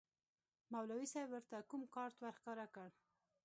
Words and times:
مولوي 0.71 1.05
صاحب 1.13 1.29
ورته 1.31 1.57
کوم 1.69 1.81
کارت 1.95 2.15
ورښکاره 2.19 2.65
کړ. 2.75 2.87